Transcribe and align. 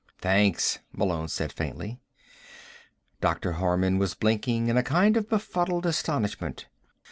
"Thanks," 0.19 0.79
Malone 0.91 1.27
said 1.27 1.51
faintly. 1.53 1.99
Dr. 3.19 3.51
Harman 3.51 3.99
was 3.99 4.15
blinking 4.15 4.67
in 4.67 4.75
a 4.75 4.81
kind 4.81 5.15
of 5.15 5.29
befuddled 5.29 5.85
astonishment. 5.85 6.65